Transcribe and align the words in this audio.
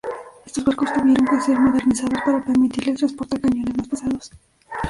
Estos 0.47 0.65
barcos 0.65 0.91
tuvieron 0.93 1.27
que 1.27 1.39
ser 1.41 1.59
modernizados 1.59 2.19
para 2.25 2.41
permitirles 2.43 2.97
transportar 2.97 3.39
cañones 3.39 3.77
más 3.77 3.87
pesados. 3.87 4.31